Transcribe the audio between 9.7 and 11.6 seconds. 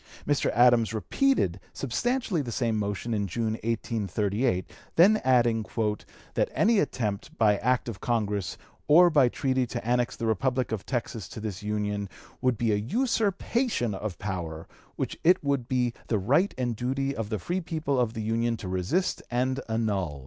annex the Republic of Texas to